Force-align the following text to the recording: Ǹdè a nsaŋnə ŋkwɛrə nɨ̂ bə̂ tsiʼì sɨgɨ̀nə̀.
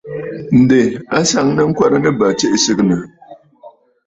Ǹdè 0.59 0.81
a 1.15 1.17
nsaŋnə 1.23 1.61
ŋkwɛrə 1.69 1.97
nɨ̂ 1.99 2.11
bə̂ 2.19 2.27
tsiʼì 2.37 2.57
sɨgɨ̀nə̀. 2.63 3.01